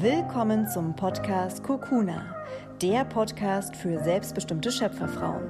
[0.00, 2.36] Willkommen zum Podcast Kokuna,
[2.80, 5.42] der Podcast für selbstbestimmte Schöpferfrauen.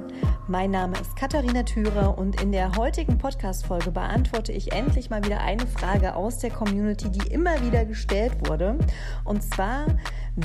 [0.46, 5.42] Mein Name ist Katharina Thürer und in der heutigen Podcast-Folge beantworte ich endlich mal wieder
[5.42, 8.78] eine Frage aus der Community, die immer wieder gestellt wurde.
[9.24, 9.84] Und zwar,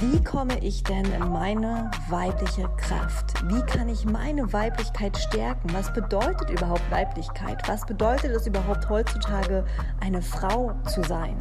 [0.02, 3.48] wie komme ich denn in meine weibliche Kraft?
[3.48, 5.72] Wie kann ich meine Weiblichkeit stärken?
[5.72, 7.62] Was bedeutet überhaupt Weiblichkeit?
[7.68, 9.64] Was bedeutet es überhaupt heutzutage,
[10.00, 11.38] eine Frau zu sein?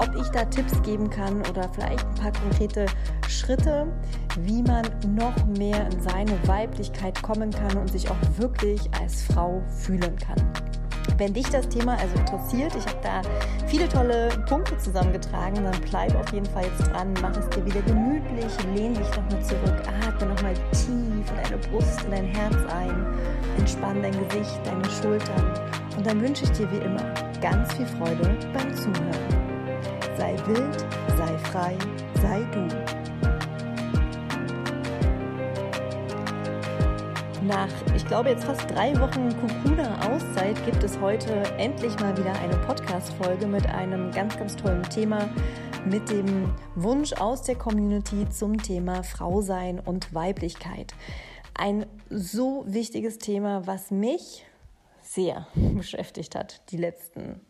[0.00, 2.86] Ob ich da Tipps geben kann oder vielleicht ein paar konkrete
[3.28, 3.86] Schritte,
[4.40, 4.84] wie man
[5.14, 10.71] noch mehr in seine Weiblichkeit kommen kann und sich auch wirklich als Frau fühlen kann.
[11.18, 13.22] Wenn dich das Thema also interessiert, ich habe da
[13.66, 17.82] viele tolle Punkte zusammengetragen, dann bleib auf jeden Fall jetzt dran, mach es dir wieder
[17.82, 23.06] gemütlich, lehn dich nochmal zurück, atme nochmal tief in deine Brust, in dein Herz ein,
[23.58, 28.36] entspann dein Gesicht, deine Schultern und dann wünsche ich dir wie immer ganz viel Freude
[28.52, 29.52] beim Zuhören.
[30.16, 31.76] Sei wild, sei frei,
[32.20, 33.01] sei du.
[37.46, 42.56] Nach, ich glaube, jetzt fast drei Wochen Kukuna-Auszeit gibt es heute endlich mal wieder eine
[42.58, 45.28] Podcast-Folge mit einem ganz, ganz tollen Thema,
[45.84, 50.94] mit dem Wunsch aus der Community zum Thema Frau sein und Weiblichkeit.
[51.54, 54.46] Ein so wichtiges Thema, was mich
[55.00, 57.40] sehr beschäftigt hat die letzten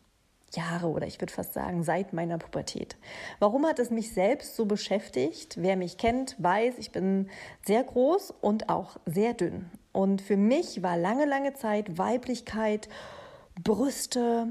[0.55, 2.97] Jahre oder ich würde fast sagen seit meiner Pubertät.
[3.41, 5.57] Warum hat es mich selbst so beschäftigt?
[5.61, 7.29] Wer mich kennt, weiß, ich bin
[7.67, 9.71] sehr groß und auch sehr dünn.
[9.93, 12.89] Und für mich war lange, lange Zeit Weiblichkeit,
[13.63, 14.49] Brüste,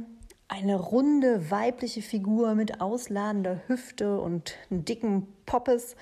[0.47, 5.95] eine runde weibliche Figur mit ausladender Hüfte und dicken Poppes.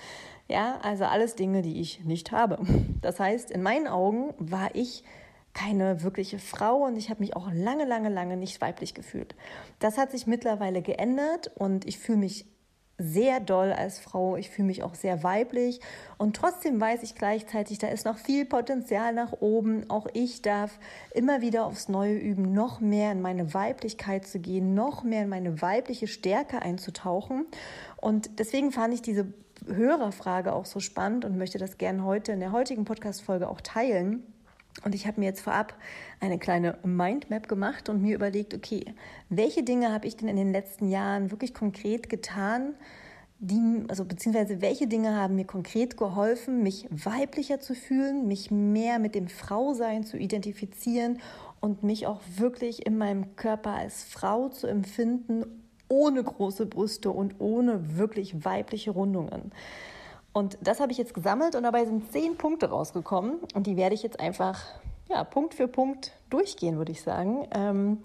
[0.47, 2.59] Ja, also alles Dinge, die ich nicht habe.
[3.01, 5.03] Das heißt, in meinen Augen war ich
[5.53, 9.35] keine wirkliche Frau und ich habe mich auch lange, lange, lange nicht weiblich gefühlt.
[9.79, 12.45] Das hat sich mittlerweile geändert und ich fühle mich
[12.99, 14.35] sehr doll als Frau.
[14.35, 15.79] Ich fühle mich auch sehr weiblich
[16.17, 19.89] und trotzdem weiß ich gleichzeitig, da ist noch viel Potenzial nach oben.
[19.89, 20.77] Auch ich darf
[21.13, 25.29] immer wieder aufs Neue üben, noch mehr in meine Weiblichkeit zu gehen, noch mehr in
[25.29, 27.45] meine weibliche Stärke einzutauchen.
[27.97, 29.33] Und deswegen fand ich diese
[29.65, 34.23] Hörerfrage auch so spannend und möchte das gerne heute in der heutigen Podcast-Folge auch teilen
[34.83, 35.75] und ich habe mir jetzt vorab
[36.19, 38.85] eine kleine Mindmap gemacht und mir überlegt, okay,
[39.29, 42.75] welche Dinge habe ich denn in den letzten Jahren wirklich konkret getan,
[43.39, 48.99] die, also beziehungsweise welche Dinge haben mir konkret geholfen, mich weiblicher zu fühlen, mich mehr
[48.99, 51.19] mit dem Frausein zu identifizieren
[51.61, 55.45] und mich auch wirklich in meinem Körper als Frau zu empfinden,
[55.87, 59.51] ohne große Brüste und ohne wirklich weibliche Rundungen.
[60.33, 63.95] Und das habe ich jetzt gesammelt und dabei sind zehn Punkte rausgekommen und die werde
[63.95, 64.59] ich jetzt einfach
[65.09, 67.47] ja, Punkt für Punkt durchgehen, würde ich sagen.
[67.51, 68.03] Ähm,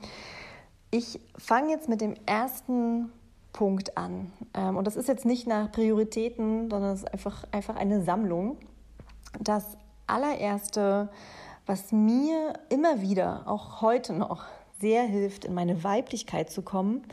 [0.90, 3.12] ich fange jetzt mit dem ersten
[3.52, 4.32] Punkt an.
[4.54, 8.58] Ähm, und das ist jetzt nicht nach Prioritäten, sondern es ist einfach, einfach eine Sammlung.
[9.40, 9.76] Das
[10.06, 11.08] allererste,
[11.66, 14.44] was mir immer wieder, auch heute noch,
[14.80, 17.04] sehr hilft, in meine Weiblichkeit zu kommen,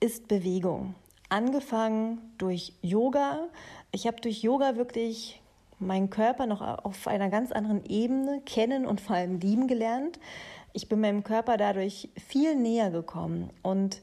[0.00, 0.94] ist Bewegung.
[1.28, 3.48] Angefangen durch Yoga.
[3.92, 5.40] Ich habe durch Yoga wirklich
[5.78, 10.18] meinen Körper noch auf einer ganz anderen Ebene kennen und vor allem lieben gelernt.
[10.72, 14.00] Ich bin meinem Körper dadurch viel näher gekommen und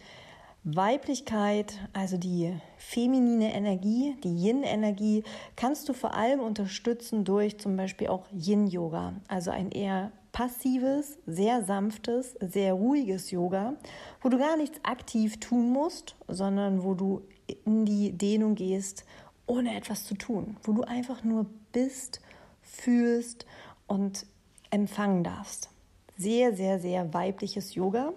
[0.63, 5.23] Weiblichkeit, also die feminine Energie, die Yin-Energie,
[5.55, 11.63] kannst du vor allem unterstützen durch zum Beispiel auch Yin-Yoga, also ein eher passives, sehr
[11.63, 13.75] sanftes, sehr ruhiges Yoga,
[14.21, 17.21] wo du gar nichts aktiv tun musst, sondern wo du
[17.63, 19.05] in die Dehnung gehst,
[19.47, 22.19] ohne etwas zu tun, wo du einfach nur bist,
[22.61, 23.45] fühlst
[23.87, 24.25] und
[24.71, 25.69] empfangen darfst.
[26.17, 28.11] Sehr, sehr, sehr weibliches Yoga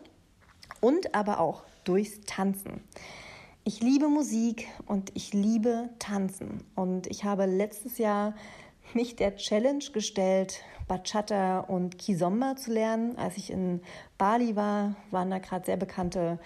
[0.81, 2.83] und aber auch durchs Tanzen.
[3.63, 6.65] Ich liebe Musik und ich liebe Tanzen.
[6.75, 8.35] Und ich habe letztes Jahr
[8.93, 13.17] mich der Challenge gestellt, Bachata und Kizomba zu lernen.
[13.17, 13.81] Als ich in
[14.17, 16.39] Bali war, waren da gerade sehr bekannte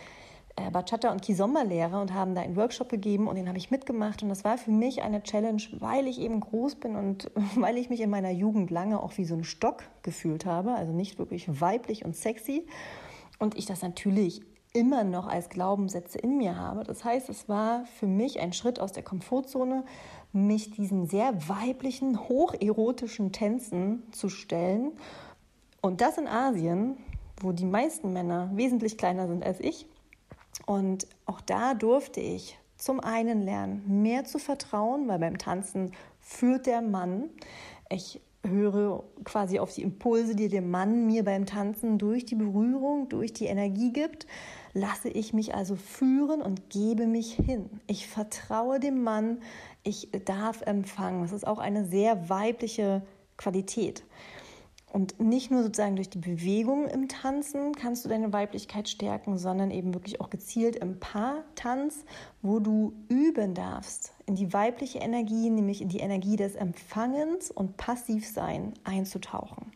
[0.56, 4.22] äh, Bachata und Kizomba-Lehrer und haben da einen Workshop gegeben und den habe ich mitgemacht.
[4.22, 7.88] Und das war für mich eine Challenge, weil ich eben groß bin und weil ich
[7.88, 11.60] mich in meiner Jugend lange auch wie so ein Stock gefühlt habe, also nicht wirklich
[11.60, 12.66] weiblich und sexy.
[13.38, 14.42] Und ich das natürlich
[14.74, 16.84] immer noch als Glaubenssätze in mir habe.
[16.84, 19.84] Das heißt, es war für mich ein Schritt aus der Komfortzone,
[20.32, 24.92] mich diesen sehr weiblichen, hocherotischen Tänzen zu stellen.
[25.80, 26.96] Und das in Asien,
[27.40, 29.86] wo die meisten Männer wesentlich kleiner sind als ich.
[30.66, 36.66] Und auch da durfte ich zum einen lernen, mehr zu vertrauen, weil beim Tanzen führt
[36.66, 37.30] der Mann.
[37.88, 43.08] Ich höre quasi auf die Impulse, die der Mann mir beim Tanzen durch die Berührung,
[43.08, 44.26] durch die Energie gibt,
[44.72, 47.70] lasse ich mich also führen und gebe mich hin.
[47.86, 49.38] Ich vertraue dem Mann,
[49.84, 51.22] ich darf empfangen.
[51.22, 53.02] Das ist auch eine sehr weibliche
[53.36, 54.04] Qualität.
[54.92, 59.70] Und nicht nur sozusagen durch die Bewegung im Tanzen kannst du deine Weiblichkeit stärken, sondern
[59.70, 62.04] eben wirklich auch gezielt im Paartanz,
[62.42, 67.78] wo du üben darfst, in die weibliche Energie, nämlich in die Energie des Empfangens und
[67.78, 69.72] Passivsein einzutauchen.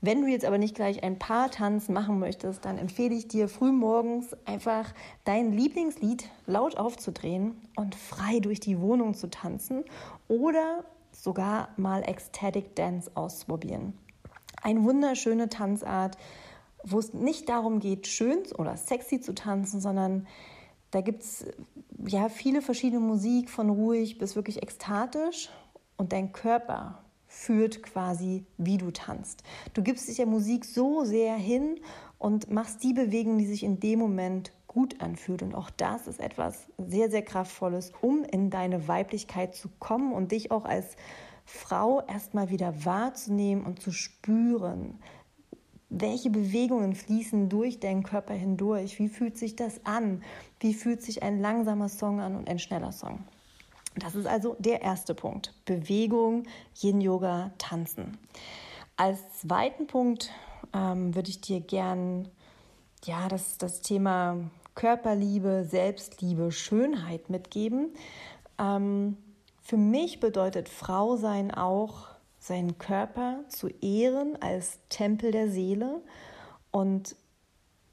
[0.00, 4.36] Wenn du jetzt aber nicht gleich ein Paartanz machen möchtest, dann empfehle ich dir frühmorgens
[4.44, 4.92] einfach
[5.24, 9.84] dein Lieblingslied laut aufzudrehen und frei durch die Wohnung zu tanzen
[10.28, 13.94] oder sogar mal Ecstatic Dance auszuprobieren.
[14.62, 16.18] Eine wunderschöne Tanzart,
[16.84, 20.26] wo es nicht darum geht, schön oder sexy zu tanzen, sondern
[20.90, 21.46] da gibt es
[22.06, 25.50] ja viele verschiedene Musik, von ruhig bis wirklich ekstatisch.
[25.96, 27.02] Und dein Körper
[27.36, 29.42] führt quasi, wie du tanzt.
[29.74, 31.78] Du gibst dich der Musik so sehr hin
[32.18, 35.42] und machst die Bewegung, die sich in dem Moment gut anfühlt.
[35.42, 40.32] Und auch das ist etwas sehr, sehr Kraftvolles, um in deine Weiblichkeit zu kommen und
[40.32, 40.96] dich auch als
[41.44, 44.98] Frau erstmal wieder wahrzunehmen und zu spüren,
[45.88, 50.22] welche Bewegungen fließen durch deinen Körper hindurch, wie fühlt sich das an,
[50.58, 53.24] wie fühlt sich ein langsamer Song an und ein schneller Song.
[53.96, 55.54] Das ist also der erste Punkt.
[55.64, 56.44] Bewegung,
[56.80, 58.18] Yin-Yoga, Tanzen.
[58.96, 60.30] Als zweiten Punkt
[60.74, 62.28] ähm, würde ich dir gern
[63.04, 64.38] ja, das, das Thema
[64.74, 67.94] Körperliebe, Selbstliebe, Schönheit mitgeben.
[68.58, 69.16] Ähm,
[69.62, 72.08] für mich bedeutet Frau sein auch,
[72.38, 76.02] seinen Körper zu ehren als Tempel der Seele
[76.70, 77.16] und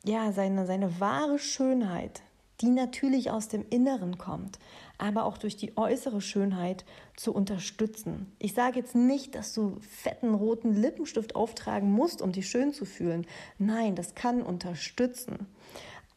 [0.03, 2.21] ja, seine, seine wahre Schönheit,
[2.61, 4.59] die natürlich aus dem Inneren kommt,
[4.97, 6.85] aber auch durch die äußere Schönheit
[7.15, 8.31] zu unterstützen.
[8.39, 12.85] Ich sage jetzt nicht, dass du fetten roten Lippenstift auftragen musst, um dich schön zu
[12.85, 13.25] fühlen.
[13.57, 15.47] Nein, das kann unterstützen.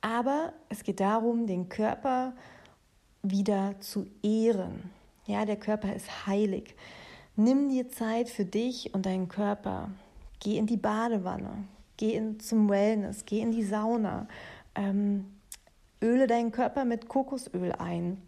[0.00, 2.34] Aber es geht darum, den Körper
[3.22, 4.90] wieder zu ehren.
[5.26, 6.76] Ja, der Körper ist heilig.
[7.34, 9.90] Nimm dir Zeit für dich und deinen Körper.
[10.40, 11.64] Geh in die Badewanne,
[11.96, 14.28] geh in, zum Wellness, geh in die Sauna.
[14.74, 15.26] Ähm,
[16.02, 18.22] öle deinen Körper mit Kokosöl ein.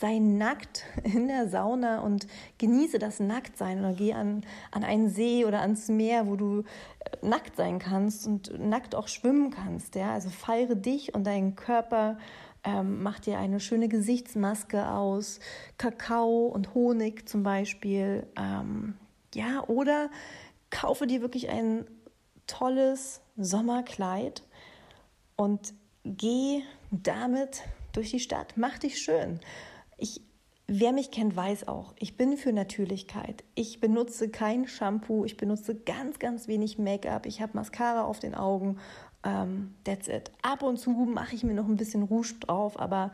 [0.00, 2.26] Sei nackt in der Sauna und
[2.58, 7.26] genieße das Nacktsein oder geh an, an einen See oder ans Meer, wo du äh,
[7.26, 9.94] nackt sein kannst und nackt auch schwimmen kannst.
[9.96, 10.12] Ja?
[10.12, 12.18] Also feiere dich und deinen Körper
[12.64, 15.40] ähm, mach dir eine schöne Gesichtsmaske aus
[15.76, 18.26] Kakao und Honig zum Beispiel.
[18.36, 18.96] Ähm,
[19.34, 20.10] ja, oder
[20.70, 21.86] kaufe dir wirklich ein
[22.46, 24.42] tolles Sommerkleid
[25.36, 25.74] und
[26.16, 27.62] geh damit
[27.92, 28.54] durch die Stadt.
[28.56, 29.40] Mach dich schön.
[29.96, 30.20] Ich,
[30.66, 33.44] wer mich kennt, weiß auch, ich bin für Natürlichkeit.
[33.54, 37.26] Ich benutze kein Shampoo, ich benutze ganz, ganz wenig Make-up.
[37.26, 38.78] Ich habe Mascara auf den Augen
[39.24, 40.30] ähm, that's it.
[40.42, 43.12] Ab und zu mache ich mir noch ein bisschen Rouge drauf, aber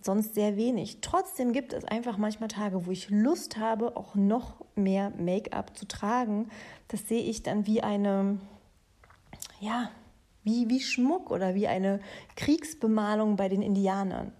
[0.00, 1.00] sonst sehr wenig.
[1.00, 5.86] Trotzdem gibt es einfach manchmal Tage, wo ich Lust habe, auch noch mehr Make-up zu
[5.86, 6.48] tragen.
[6.88, 8.38] Das sehe ich dann wie eine,
[9.60, 9.90] ja,
[10.42, 12.00] wie, wie Schmuck oder wie eine
[12.36, 14.32] Kriegsbemalung bei den Indianern.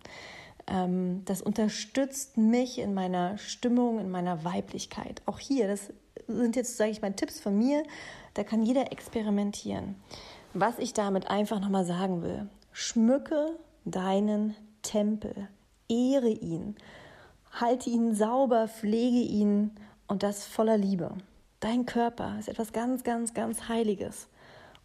[0.66, 5.22] Ähm, das unterstützt mich in meiner Stimmung, in meiner Weiblichkeit.
[5.26, 5.92] Auch hier, das
[6.26, 7.82] sind jetzt, sage ich mal, Tipps von mir.
[8.34, 9.96] Da kann jeder experimentieren.
[10.54, 15.48] Was ich damit einfach nochmal sagen will, schmücke deinen Tempel,
[15.88, 16.76] ehre ihn,
[17.52, 19.72] halte ihn sauber, pflege ihn
[20.06, 21.14] und das voller Liebe.
[21.60, 24.28] Dein Körper ist etwas ganz, ganz, ganz Heiliges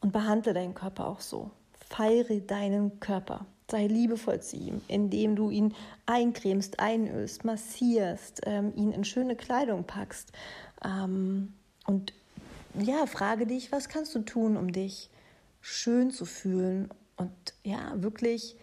[0.06, 1.50] und behandle deinen Körper auch so.
[1.90, 3.48] Feiere deinen Körper.
[3.72, 5.74] Sei liebevoll zu ihm, indem du ihn
[6.06, 10.32] eincremst, einölst, massierst, ähm, ihn in schöne Kleidung packst.
[10.84, 11.54] Ähm,
[11.88, 12.14] und
[12.80, 15.10] ja, frage dich, was kannst du tun, um dich
[15.60, 17.32] schön zu fühlen und
[17.64, 18.58] ja, wirklich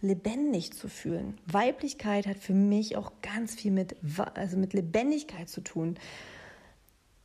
[0.00, 1.36] lebendig zu fühlen.
[1.44, 3.94] Weiblichkeit hat für mich auch ganz viel mit,
[4.32, 5.98] also mit Lebendigkeit zu tun.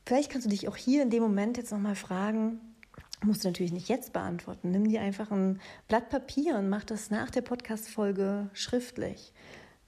[0.06, 2.60] Vielleicht kannst du dich auch hier in dem Moment jetzt nochmal fragen,
[3.24, 4.72] musst du natürlich nicht jetzt beantworten.
[4.72, 9.34] Nimm dir einfach ein Blatt Papier und mach das nach der Podcast-Folge schriftlich.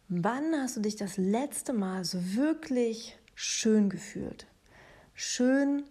[0.07, 4.48] Wann hast du dich das letzte Mal so wirklich schön gefühlt?
[5.13, 5.83] Schön,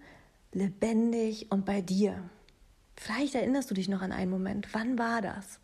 [0.53, 2.29] lebendig und bei dir.
[2.97, 4.69] Vielleicht erinnerst du dich noch an einen Moment.
[4.73, 5.61] Wann war das?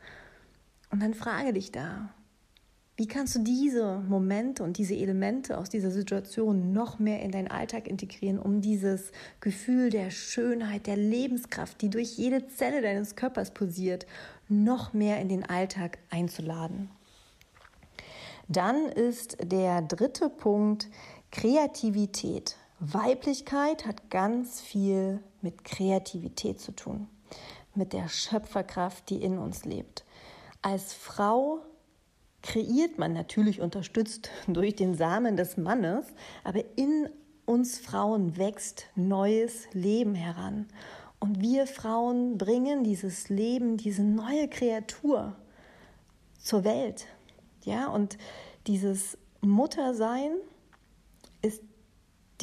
[0.90, 2.13] Und dann frage dich da,
[2.96, 7.48] wie kannst du diese Momente und diese Elemente aus dieser Situation noch mehr in deinen
[7.48, 9.10] Alltag integrieren, um dieses
[9.40, 14.06] Gefühl der Schönheit, der Lebenskraft, die durch jede Zelle deines Körpers pulsiert,
[14.48, 16.88] noch mehr in den Alltag einzuladen?
[18.46, 20.88] Dann ist der dritte Punkt
[21.32, 22.56] Kreativität.
[22.78, 27.08] Weiblichkeit hat ganz viel mit Kreativität zu tun,
[27.74, 30.04] mit der Schöpferkraft, die in uns lebt.
[30.62, 31.60] Als Frau
[32.44, 36.06] kreiert man natürlich unterstützt durch den Samen des Mannes,
[36.44, 37.08] aber in
[37.46, 40.66] uns Frauen wächst neues Leben heran.
[41.18, 45.34] Und wir Frauen bringen dieses Leben, diese neue Kreatur
[46.38, 47.06] zur Welt.
[47.64, 48.18] Ja, und
[48.66, 50.32] dieses Muttersein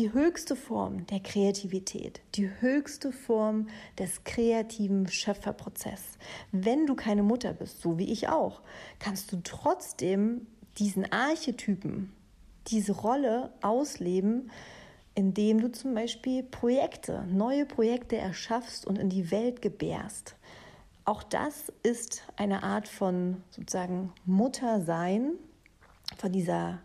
[0.01, 3.67] die höchste Form der Kreativität, die höchste Form
[4.00, 6.17] des kreativen Schöpferprozesses.
[6.51, 8.63] Wenn du keine Mutter bist, so wie ich auch,
[8.98, 10.48] kannst du trotzdem
[10.79, 12.12] diesen Archetypen,
[12.65, 14.50] diese Rolle ausleben,
[15.13, 20.36] indem du zum Beispiel Projekte, neue Projekte erschaffst und in die Welt gebärst.
[21.05, 25.34] Auch das ist eine Art von sozusagen Muttersein,
[26.17, 26.79] von dieser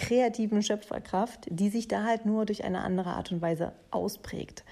[0.00, 4.64] kreativen Schöpferkraft, die sich da halt nur durch eine andere Art und Weise ausprägt.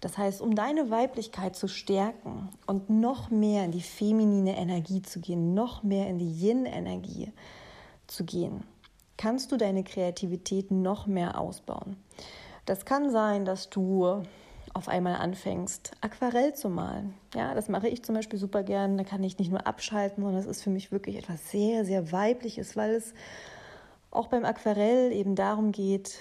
[0.00, 5.20] Das heißt, um deine Weiblichkeit zu stärken und noch mehr in die feminine Energie zu
[5.20, 7.32] gehen, noch mehr in die Yin-Energie
[8.08, 8.64] zu gehen,
[9.16, 11.96] kannst du deine Kreativität noch mehr ausbauen.
[12.66, 14.24] Das kann sein, dass du
[14.74, 17.14] auf einmal anfängst, Aquarell zu malen.
[17.36, 18.98] Ja, das mache ich zum Beispiel super gern.
[18.98, 22.10] Da kann ich nicht nur abschalten, sondern es ist für mich wirklich etwas sehr, sehr
[22.10, 23.14] Weibliches, weil es
[24.14, 26.18] auch beim Aquarell eben darum geht,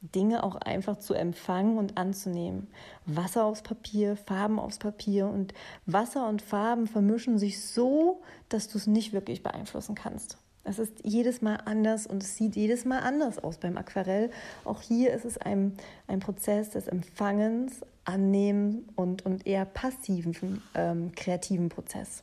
[0.00, 2.68] Dinge auch einfach zu empfangen und anzunehmen.
[3.04, 5.54] Wasser aufs Papier, Farben aufs Papier und
[5.86, 10.38] Wasser und Farben vermischen sich so, dass du es nicht wirklich beeinflussen kannst.
[10.62, 14.30] Es ist jedes Mal anders und es sieht jedes Mal anders aus beim Aquarell.
[14.64, 21.12] Auch hier ist es ein, ein Prozess des Empfangens, Annehmen und, und eher passiven ähm,
[21.14, 22.22] kreativen Prozess.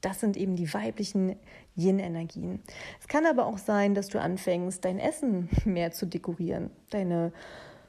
[0.00, 1.36] Das sind eben die weiblichen
[1.76, 2.60] Yin-Energien.
[3.00, 6.70] Es kann aber auch sein, dass du anfängst, dein Essen mehr zu dekorieren.
[6.90, 7.32] Deine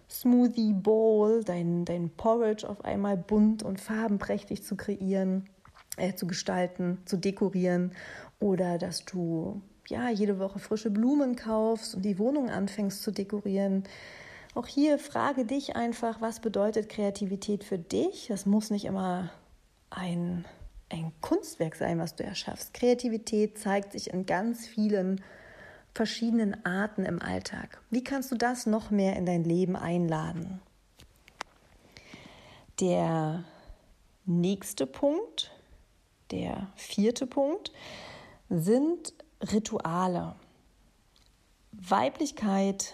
[0.10, 5.50] Smoothie Bowl, dein, dein Porridge auf einmal bunt und farbenprächtig zu kreieren,
[5.98, 7.94] äh, zu gestalten, zu dekorieren.
[8.39, 13.84] Oder dass du ja jede Woche frische Blumen kaufst und die Wohnung anfängst zu dekorieren.
[14.53, 18.27] Auch hier frage dich einfach, was bedeutet Kreativität für dich?
[18.27, 19.30] Das muss nicht immer
[19.89, 20.46] ein
[20.92, 22.74] ein Kunstwerk sein, was du erschaffst.
[22.74, 25.22] Kreativität zeigt sich in ganz vielen
[25.94, 27.82] verschiedenen Arten im Alltag.
[27.90, 30.62] Wie kannst du das noch mehr in dein Leben einladen?
[32.80, 33.44] Der
[34.26, 35.52] nächste Punkt,
[36.32, 37.72] der vierte Punkt,
[38.50, 39.14] sind
[39.52, 40.36] Rituale.
[41.72, 42.94] Weiblichkeit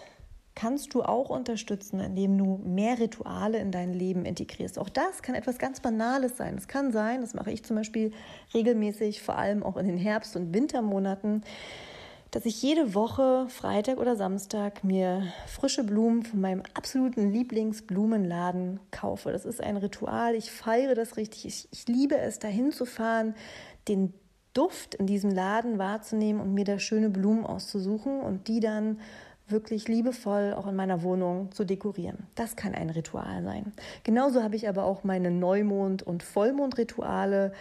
[0.58, 4.76] kannst du auch unterstützen, indem du mehr Rituale in dein Leben integrierst.
[4.80, 6.56] Auch das kann etwas ganz Banales sein.
[6.58, 8.10] Es kann sein, das mache ich zum Beispiel
[8.52, 11.44] regelmäßig, vor allem auch in den Herbst- und Wintermonaten,
[12.32, 19.30] dass ich jede Woche, Freitag oder Samstag, mir frische Blumen von meinem absoluten Lieblingsblumenladen kaufe.
[19.30, 20.34] Das ist ein Ritual.
[20.34, 21.46] Ich feiere das richtig.
[21.46, 23.36] Ich, ich liebe es, dahin zu fahren,
[23.86, 24.12] den
[24.54, 28.98] Duft in diesem Laden wahrzunehmen und mir da schöne Blumen auszusuchen und die dann
[29.50, 32.26] wirklich liebevoll auch in meiner Wohnung zu dekorieren.
[32.34, 33.72] Das kann ein Ritual sein.
[34.04, 37.52] Genauso habe ich aber auch meine Neumond- und Vollmondrituale.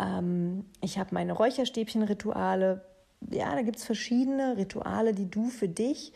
[0.00, 2.84] Ähm, ich habe meine Räucherstäbchenrituale.
[3.30, 6.12] Ja, da gibt es verschiedene Rituale, die du für dich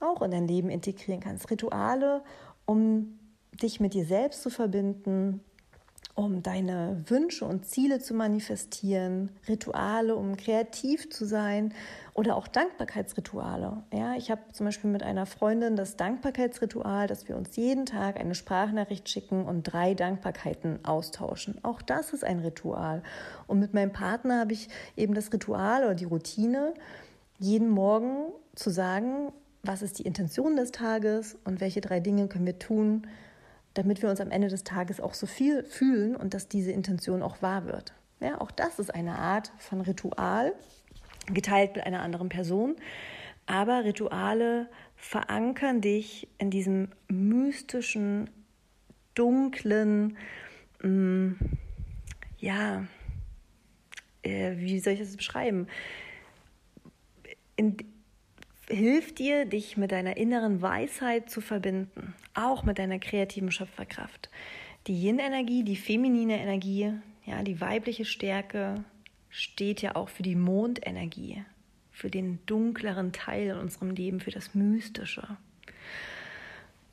[0.00, 1.50] auch in dein Leben integrieren kannst.
[1.50, 2.22] Rituale,
[2.64, 3.18] um
[3.62, 5.40] dich mit dir selbst zu verbinden,
[6.16, 11.74] um deine Wünsche und Ziele zu manifestieren, Rituale, um kreativ zu sein
[12.14, 13.84] oder auch Dankbarkeitsrituale.
[13.92, 18.18] Ja, ich habe zum Beispiel mit einer Freundin das Dankbarkeitsritual, dass wir uns jeden Tag
[18.18, 21.62] eine Sprachnachricht schicken und drei Dankbarkeiten austauschen.
[21.62, 23.02] Auch das ist ein Ritual.
[23.46, 26.72] Und mit meinem Partner habe ich eben das Ritual oder die Routine,
[27.38, 29.32] jeden Morgen zu sagen,
[29.62, 33.06] was ist die Intention des Tages und welche drei Dinge können wir tun,
[33.78, 37.22] damit wir uns am Ende des Tages auch so viel fühlen und dass diese Intention
[37.22, 37.94] auch wahr wird.
[38.20, 40.54] Ja, auch das ist eine Art von Ritual,
[41.26, 42.76] geteilt mit einer anderen Person.
[43.46, 48.30] Aber Rituale verankern dich in diesem mystischen,
[49.14, 50.16] dunklen,
[50.82, 51.38] mh, mm,
[52.38, 52.86] ja,
[54.22, 55.68] äh, wie soll ich das beschreiben?
[57.56, 57.76] In,
[58.68, 64.30] hilft dir, dich mit deiner inneren Weisheit zu verbinden, auch mit deiner kreativen Schöpferkraft.
[64.86, 66.92] Die Yin-Energie, die feminine Energie,
[67.24, 68.84] ja, die weibliche Stärke
[69.30, 71.44] steht ja auch für die Mondenergie,
[71.90, 75.36] für den dunkleren Teil in unserem Leben, für das Mystische.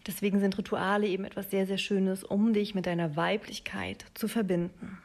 [0.07, 4.97] Deswegen sind Rituale eben etwas sehr, sehr Schönes, um dich mit deiner Weiblichkeit zu verbinden.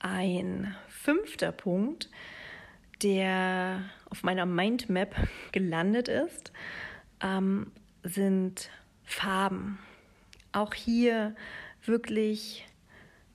[0.00, 2.08] Ein fünfter Punkt
[3.02, 5.14] der auf meiner Mindmap
[5.52, 6.52] gelandet ist,
[7.22, 8.70] ähm, sind
[9.12, 9.78] Farben.
[10.52, 11.34] Auch hier
[11.84, 12.66] wirklich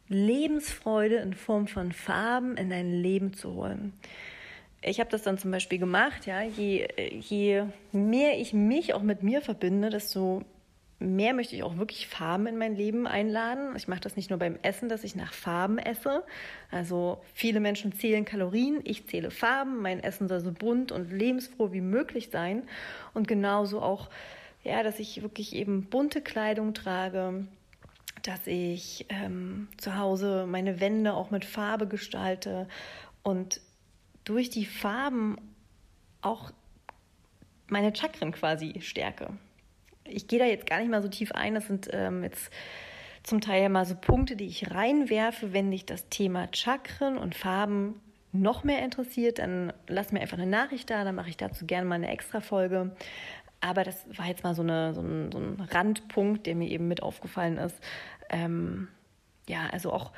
[0.08, 3.94] Lebensfreude in Form von Farben in dein Leben zu holen.
[4.82, 6.88] Ich habe das dann zum Beispiel gemacht, ja, je,
[7.20, 10.44] je mehr ich mich auch mit mir verbinde, desto
[11.00, 13.76] mehr möchte ich auch wirklich Farben in mein Leben einladen.
[13.76, 16.24] Ich mache das nicht nur beim Essen, dass ich nach Farben esse.
[16.72, 19.82] Also viele Menschen zählen Kalorien, ich zähle Farben.
[19.82, 22.64] Mein Essen soll so bunt und lebensfroh wie möglich sein.
[23.14, 24.10] Und genauso auch,
[24.66, 27.48] ja, dass ich wirklich eben bunte Kleidung trage,
[28.24, 32.68] dass ich ähm, zu Hause meine Wände auch mit Farbe gestalte
[33.22, 33.62] und
[34.24, 35.38] durch die Farben
[36.22, 36.52] auch
[37.68, 39.38] meine Chakren quasi stärke.
[40.04, 41.54] Ich gehe da jetzt gar nicht mal so tief ein.
[41.54, 42.52] Das sind ähm, jetzt
[43.22, 48.02] zum Teil mal so Punkte, die ich reinwerfe, wenn dich das Thema Chakren und Farben
[48.32, 51.88] noch mehr interessiert, dann lass mir einfach eine Nachricht da, dann mache ich dazu gerne
[51.88, 52.96] mal eine extra Folge.
[53.66, 56.88] Aber das war jetzt mal so, eine, so, ein, so ein Randpunkt, der mir eben
[56.88, 57.76] mit aufgefallen ist.
[58.30, 58.90] Ähm,
[59.48, 60.12] ja, also auch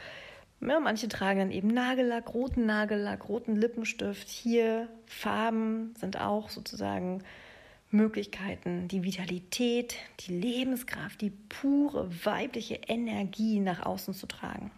[0.59, 4.27] ja, manche tragen dann eben Nagellack, roten Nagellack, roten Lippenstift.
[4.27, 7.23] Hier Farben sind auch sozusagen
[7.89, 14.71] Möglichkeiten, die Vitalität, die Lebenskraft, die pure weibliche Energie nach außen zu tragen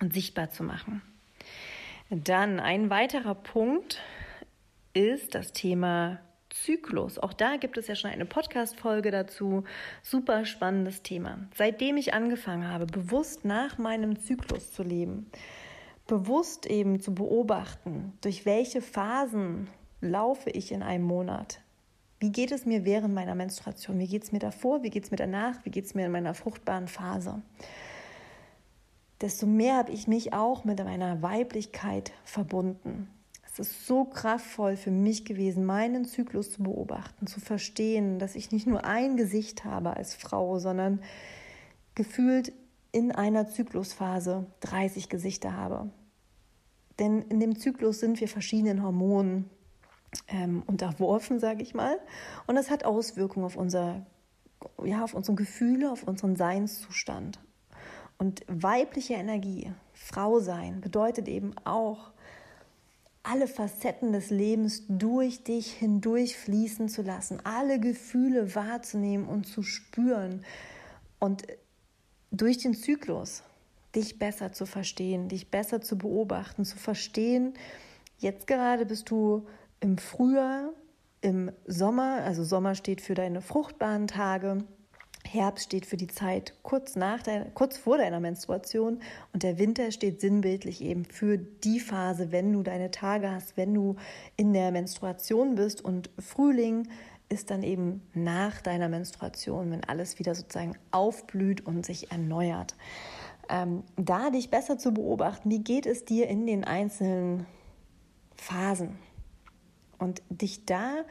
[0.00, 1.00] und sichtbar zu machen.
[2.10, 4.00] Dann ein weiterer Punkt
[4.94, 6.18] ist das Thema
[6.54, 7.18] Zyklus.
[7.18, 9.64] Auch da gibt es ja schon eine Podcast-Folge dazu.
[10.02, 11.48] Super spannendes Thema.
[11.54, 15.30] Seitdem ich angefangen habe, bewusst nach meinem Zyklus zu leben,
[16.06, 19.68] bewusst eben zu beobachten, durch welche Phasen
[20.00, 21.60] laufe ich in einem Monat,
[22.20, 23.98] wie geht es mir während meiner Menstruation?
[23.98, 24.82] Wie geht es mir davor?
[24.82, 25.56] Wie geht es mir danach?
[25.64, 27.42] Wie geht es mir in meiner fruchtbaren Phase?
[29.20, 33.08] Desto mehr habe ich mich auch mit meiner Weiblichkeit verbunden.
[33.56, 38.50] Es ist so kraftvoll für mich gewesen, meinen Zyklus zu beobachten, zu verstehen, dass ich
[38.50, 41.00] nicht nur ein Gesicht habe als Frau, sondern
[41.94, 42.52] gefühlt
[42.90, 45.88] in einer Zyklusphase 30 Gesichter habe.
[46.98, 49.48] Denn in dem Zyklus sind wir verschiedenen Hormonen
[50.26, 51.96] ähm, unterworfen, sage ich mal.
[52.48, 54.04] Und das hat Auswirkungen auf unser,
[54.82, 57.38] ja, auf unsere Gefühle, auf unseren Seinszustand.
[58.18, 62.13] Und weibliche Energie, Frau sein, bedeutet eben auch,
[63.24, 69.62] alle Facetten des Lebens durch dich hindurch fließen zu lassen, alle Gefühle wahrzunehmen und zu
[69.62, 70.44] spüren
[71.18, 71.42] und
[72.30, 73.42] durch den Zyklus
[73.94, 77.54] dich besser zu verstehen, dich besser zu beobachten, zu verstehen,
[78.18, 79.46] jetzt gerade bist du
[79.80, 80.70] im Frühjahr,
[81.20, 84.64] im Sommer, also Sommer steht für deine fruchtbaren Tage,
[85.34, 89.00] Herbst steht für die Zeit kurz, nach deiner, kurz vor deiner Menstruation
[89.32, 93.74] und der Winter steht sinnbildlich eben für die Phase, wenn du deine Tage hast, wenn
[93.74, 93.96] du
[94.36, 96.88] in der Menstruation bist und Frühling
[97.28, 102.76] ist dann eben nach deiner Menstruation, wenn alles wieder sozusagen aufblüht und sich erneuert.
[103.48, 107.46] Ähm, da dich besser zu beobachten, wie geht es dir in den einzelnen
[108.36, 108.98] Phasen?
[109.98, 111.04] Und dich da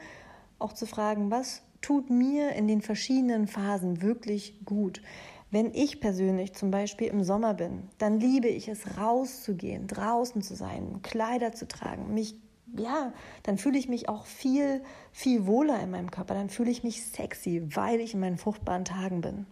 [0.58, 5.02] auch zu fragen, was tut mir in den verschiedenen Phasen wirklich gut.
[5.50, 10.56] Wenn ich persönlich zum Beispiel im Sommer bin, dann liebe ich es, rauszugehen, draußen zu
[10.56, 12.36] sein, Kleider zu tragen, mich
[12.76, 13.12] ja,
[13.44, 16.34] dann fühle ich mich auch viel, viel wohler in meinem Körper.
[16.34, 19.46] Dann fühle ich mich sexy, weil ich in meinen fruchtbaren Tagen bin.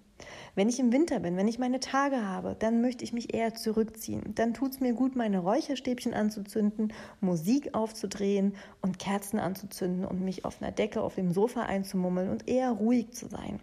[0.54, 3.54] Wenn ich im Winter bin, wenn ich meine Tage habe, dann möchte ich mich eher
[3.54, 4.34] zurückziehen.
[4.34, 10.44] Dann tut es mir gut, meine Räucherstäbchen anzuzünden, Musik aufzudrehen und Kerzen anzuzünden und mich
[10.44, 13.60] auf einer Decke auf dem Sofa einzumummeln und eher ruhig zu sein.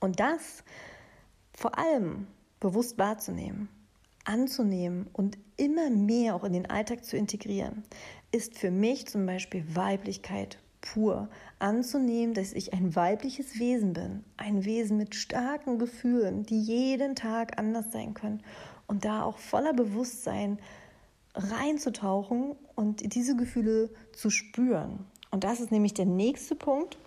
[0.00, 0.64] Und das
[1.52, 2.26] vor allem
[2.60, 3.68] bewusst wahrzunehmen,
[4.24, 7.82] anzunehmen und immer mehr auch in den Alltag zu integrieren,
[8.30, 14.64] ist für mich zum Beispiel Weiblichkeit pur anzunehmen, dass ich ein weibliches Wesen bin, ein
[14.64, 18.42] Wesen mit starken Gefühlen, die jeden Tag anders sein können
[18.86, 20.58] und da auch voller Bewusstsein
[21.34, 25.06] reinzutauchen und diese Gefühle zu spüren.
[25.30, 26.98] Und das ist nämlich der nächste Punkt.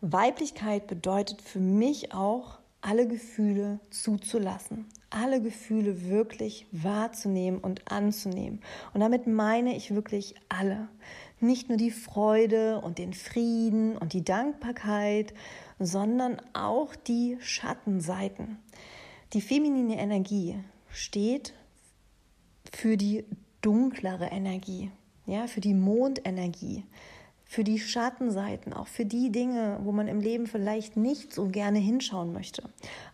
[0.00, 8.60] Weiblichkeit bedeutet für mich auch, alle Gefühle zuzulassen, alle Gefühle wirklich wahrzunehmen und anzunehmen.
[8.94, 10.88] Und damit meine ich wirklich alle
[11.42, 15.34] nicht nur die Freude und den Frieden und die Dankbarkeit,
[15.78, 18.58] sondern auch die Schattenseiten.
[19.32, 20.56] Die feminine Energie
[20.90, 21.54] steht
[22.72, 23.24] für die
[23.62, 24.90] dunklere Energie,
[25.26, 26.84] ja, für die Mondenergie,
[27.44, 31.78] für die Schattenseiten, auch für die Dinge, wo man im Leben vielleicht nicht so gerne
[31.78, 32.62] hinschauen möchte.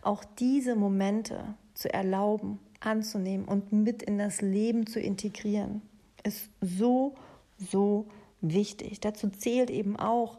[0.01, 5.81] Auch diese Momente zu erlauben, anzunehmen und mit in das Leben zu integrieren,
[6.23, 7.15] ist so,
[7.57, 8.07] so
[8.41, 8.99] wichtig.
[8.99, 10.37] Dazu zählt eben auch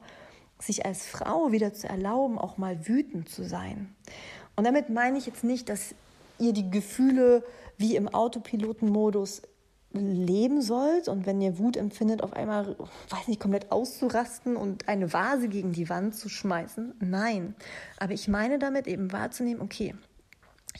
[0.59, 3.94] sich als Frau wieder zu erlauben, auch mal wütend zu sein.
[4.57, 5.94] Und damit meine ich jetzt nicht, dass
[6.38, 7.44] ihr die Gefühle
[7.76, 9.42] wie im Autopilotenmodus
[9.92, 12.76] leben sollt und wenn ihr Wut empfindet, auf einmal,
[13.09, 16.94] weiß nicht, komplett auszurasten und eine Vase gegen die Wand zu schmeißen.
[17.00, 17.54] Nein.
[17.98, 19.94] Aber ich meine damit eben wahrzunehmen, okay,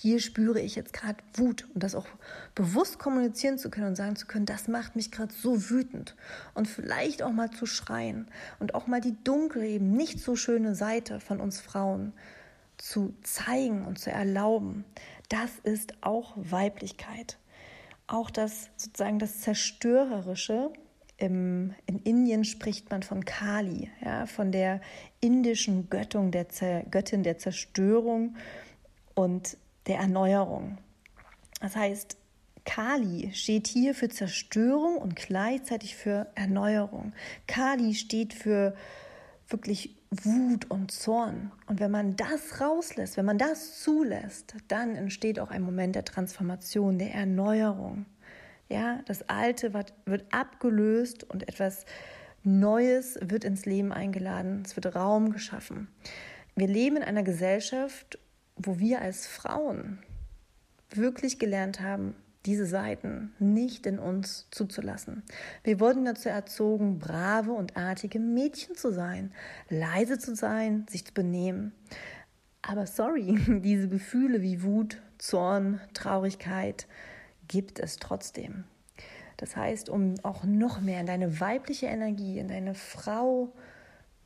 [0.01, 2.07] hier spüre ich jetzt gerade Wut und das auch
[2.55, 6.15] bewusst kommunizieren zu können und sagen zu können, das macht mich gerade so wütend
[6.55, 8.29] und vielleicht auch mal zu schreien
[8.61, 12.13] und auch mal die dunkle, eben nicht so schöne Seite von uns Frauen
[12.77, 14.85] zu zeigen und zu erlauben.
[15.31, 17.37] Das ist auch Weiblichkeit.
[18.07, 20.71] Auch das sozusagen das Zerstörerische.
[21.17, 24.81] Im, in Indien spricht man von Kali, ja, von der
[25.21, 26.47] indischen Göttin der,
[26.89, 28.37] Göttin der Zerstörung
[29.17, 29.57] und
[29.89, 30.79] der Erneuerung.
[31.61, 32.17] Das heißt,
[32.65, 37.15] Kali steht hier für Zerstörung und gleichzeitig für Erneuerung.
[37.47, 38.75] Kali steht für
[39.49, 41.51] wirklich Wut und Zorn.
[41.67, 46.05] Und wenn man das rauslässt, wenn man das zulässt, dann entsteht auch ein Moment der
[46.05, 48.07] Transformation, der Erneuerung.
[48.69, 49.95] Ja, das Alte wird,
[50.31, 51.87] abgelöst und etwas
[52.43, 54.63] Neues wird ins Leben eingeladen.
[54.65, 55.89] Es wird Raum geschaffen.
[56.55, 58.19] Wir leben in einer Gesellschaft,
[58.59, 59.99] wo wir als Frauen
[60.91, 62.15] wirklich gelernt haben,
[62.47, 65.23] diese Seiten nicht in uns zuzulassen.
[65.65, 69.33] Wir wurden dazu erzogen, brave und artige Mädchen zu sein,
[69.69, 71.73] leise zu sein, sich zu benehmen.
[72.63, 76.87] Aber sorry, diese Gefühle wie Wut, Zorn, Traurigkeit
[77.49, 78.65] gibt es trotzdem.
[79.37, 83.53] Das heißt, um auch noch mehr in deine weibliche Energie, in deine Frau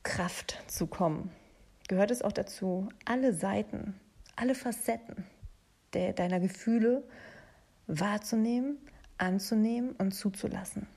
[0.03, 1.29] Kraft zu kommen,
[1.87, 3.95] gehört es auch dazu, alle Seiten
[4.35, 5.25] alle Facetten
[5.93, 7.03] der, deiner Gefühle
[7.87, 8.77] wahrzunehmen,
[9.17, 10.87] anzunehmen und zuzulassen.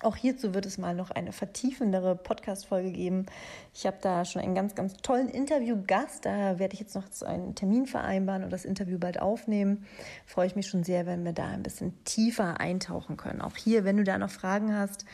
[0.00, 3.26] Auch hierzu wird es mal noch eine vertiefendere Podcast-Folge geben.
[3.74, 6.24] Ich habe da schon einen ganz, ganz tollen Interviewgast.
[6.24, 9.86] Da werde ich jetzt noch einen Termin vereinbaren und das Interview bald aufnehmen.
[10.24, 13.40] Freue ich mich schon sehr, wenn wir da ein bisschen tiefer eintauchen können.
[13.40, 15.04] Auch hier, wenn du da noch Fragen hast,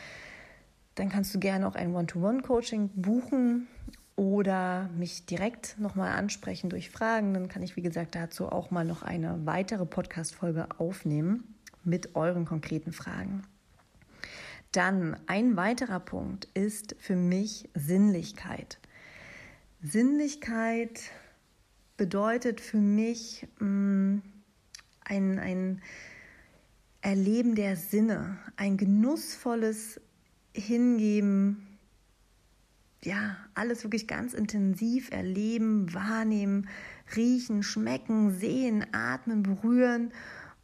[0.93, 3.67] dann kannst du gerne auch ein One-to-One-Coaching buchen
[4.15, 8.85] oder mich direkt nochmal ansprechen durch Fragen, dann kann ich, wie gesagt, dazu auch mal
[8.85, 13.43] noch eine weitere Podcast-Folge aufnehmen mit euren konkreten Fragen.
[14.71, 18.79] Dann ein weiterer Punkt ist für mich Sinnlichkeit.
[19.81, 21.01] Sinnlichkeit
[21.97, 24.21] bedeutet für mich mh, mm,
[25.01, 25.81] ein, ein
[27.01, 30.01] Erleben der Sinne, ein genussvolles
[30.53, 31.64] Hingeben
[33.05, 36.67] ja, alles wirklich ganz intensiv erleben, wahrnehmen,
[37.15, 40.11] riechen, schmecken, sehen, atmen, berühren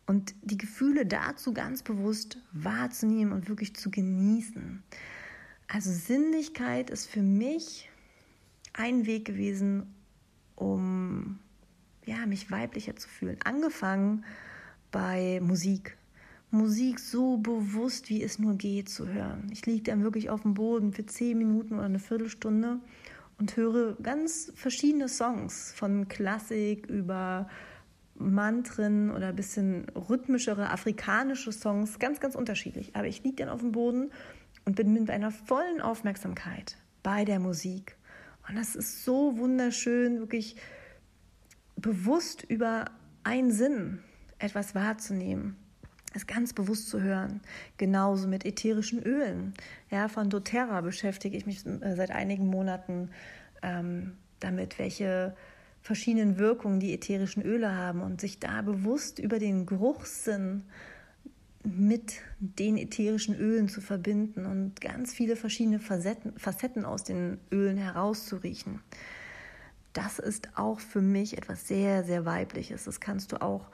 [0.08, 4.84] und die Gefühle dazu ganz bewusst wahrzunehmen und wirklich zu genießen.
[5.68, 7.90] Also Sinnlichkeit ist für mich
[8.74, 9.94] ein Weg gewesen,
[10.56, 11.40] um
[12.06, 13.38] ja, mich weiblicher zu fühlen.
[13.44, 14.26] Angefangen
[14.92, 15.98] bei Musik.
[16.54, 19.48] Musik so bewusst, wie es nur geht, zu hören.
[19.52, 22.80] Ich liege dann wirklich auf dem Boden für zehn Minuten oder eine Viertelstunde
[23.40, 27.50] und höre ganz verschiedene Songs, von Klassik über
[28.16, 32.98] Mantren oder ein bisschen rhythmischere afrikanische Songs, ganz, ganz unterschiedlich.
[32.98, 34.12] Aber ich liege dann auf dem Boden
[34.66, 37.96] und bin mit einer vollen Aufmerksamkeit bei der Musik.
[38.50, 40.58] Und das ist so wunderschön, wirklich
[41.78, 42.92] bewusst über
[43.24, 44.00] einen Sinn
[44.38, 45.56] etwas wahrzunehmen
[46.14, 47.42] es ganz bewusst zu hören.
[47.78, 49.54] Genauso mit ätherischen Ölen.
[49.90, 53.10] Ja, von doTERRA beschäftige ich mich äh, seit einigen Monaten
[53.62, 55.36] ähm, damit, welche
[55.82, 60.64] verschiedenen Wirkungen die ätherischen Öle haben und sich da bewusst über den Geruchssinn
[61.64, 67.78] mit den ätherischen Ölen zu verbinden und ganz viele verschiedene Facetten, Facetten aus den Ölen
[67.78, 68.82] herauszuriechen.
[69.94, 72.86] Das ist auch für mich etwas sehr, sehr Weibliches.
[72.86, 73.70] Das kannst du auch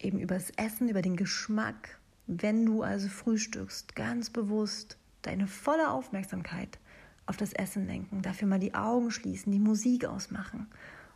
[0.00, 1.98] eben über das Essen, über den Geschmack.
[2.26, 6.78] Wenn du also frühstückst, ganz bewusst deine volle Aufmerksamkeit
[7.26, 10.68] auf das Essen lenken, dafür mal die Augen schließen, die Musik ausmachen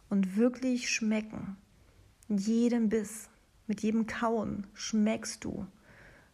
[0.09, 1.57] und wirklich schmecken.
[2.29, 3.29] Jedem Biss,
[3.67, 5.67] mit jedem Kauen schmeckst du.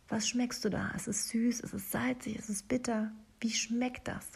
[0.08, 0.90] Was schmeckst du da?
[0.94, 3.12] Es ist süß, es ist salzig, es ist bitter.
[3.40, 4.26] Wie schmeckt das?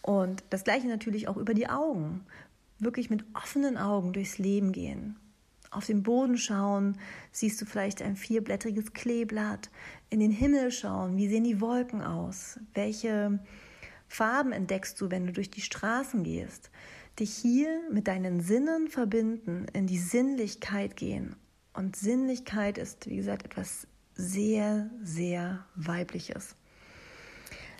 [0.00, 2.24] Und das gleiche natürlich auch über die Augen.
[2.78, 5.16] Wirklich mit offenen Augen durchs Leben gehen
[5.72, 6.98] auf den Boden schauen,
[7.30, 9.70] siehst du vielleicht ein vierblättriges Kleeblatt,
[10.10, 13.40] in den Himmel schauen, wie sehen die Wolken aus, welche
[14.08, 16.70] Farben entdeckst du, wenn du durch die Straßen gehst,
[17.18, 21.36] dich hier mit deinen Sinnen verbinden, in die Sinnlichkeit gehen.
[21.72, 26.54] Und Sinnlichkeit ist, wie gesagt, etwas sehr, sehr weibliches.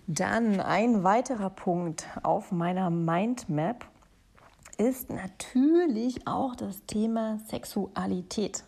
[0.07, 3.87] Dann ein weiterer Punkt auf meiner Mindmap
[4.75, 8.63] ist natürlich auch das Thema Sexualität.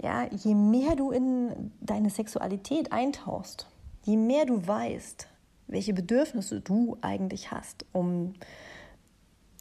[0.00, 3.68] Ja, je mehr du in deine Sexualität eintauchst,
[4.04, 5.28] je mehr du weißt,
[5.68, 8.34] welche Bedürfnisse du eigentlich hast, um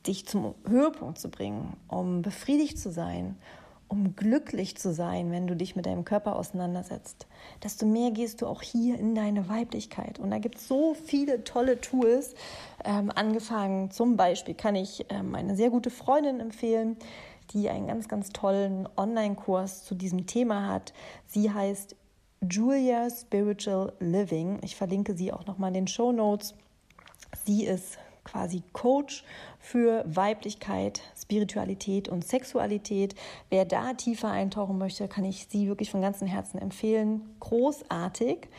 [0.07, 3.37] dich zum Höhepunkt zu bringen, um befriedigt zu sein,
[3.91, 7.27] um glücklich zu sein, wenn du dich mit deinem Körper auseinandersetzt,
[7.61, 10.17] desto mehr gehst du auch hier in deine Weiblichkeit.
[10.17, 12.33] Und da gibt es so viele tolle Tools.
[12.85, 16.95] Ähm, angefangen zum Beispiel kann ich ähm, eine sehr gute Freundin empfehlen,
[17.51, 20.93] die einen ganz, ganz tollen Online-Kurs zu diesem Thema hat.
[21.27, 21.97] Sie heißt
[22.49, 24.59] Julia Spiritual Living.
[24.63, 26.55] Ich verlinke sie auch nochmal in den Show Notes.
[27.45, 29.25] Sie ist quasi Coach
[29.59, 31.01] für Weiblichkeit,
[31.31, 33.15] Spiritualität und Sexualität.
[33.49, 37.21] Wer da tiefer eintauchen möchte, kann ich sie wirklich von ganzem Herzen empfehlen.
[37.39, 38.49] Großartig.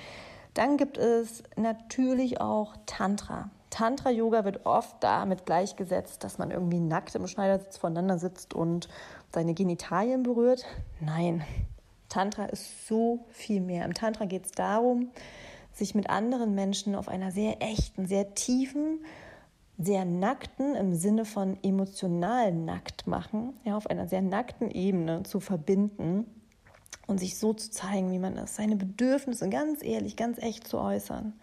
[0.55, 3.51] Dann gibt es natürlich auch Tantra.
[3.69, 8.89] Tantra-Yoga wird oft damit gleichgesetzt, dass man irgendwie nackt im Schneidersitz voneinander sitzt und
[9.35, 10.65] seine Genitalien berührt.
[11.01, 11.45] Nein,
[12.09, 13.85] Tantra ist so viel mehr.
[13.85, 15.11] Im Tantra geht es darum,
[15.73, 19.01] sich mit anderen Menschen auf einer sehr echten, sehr tiefen
[19.79, 25.41] sehr nackten im Sinne von emotional nackt machen, ja, auf einer sehr nackten Ebene zu
[25.41, 26.27] verbinden
[27.07, 30.79] und sich so zu zeigen, wie man ist, seine Bedürfnisse ganz ehrlich, ganz echt zu
[30.79, 31.35] äußern